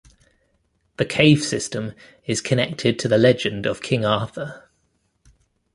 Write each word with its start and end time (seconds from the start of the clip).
The 0.97 1.05
cave 1.05 1.43
system 1.43 1.93
is 2.25 2.41
connected 2.41 2.97
to 2.97 3.07
the 3.07 3.19
legend 3.19 3.67
of 3.67 3.83
King 3.83 4.03
Arthur. 4.03 4.67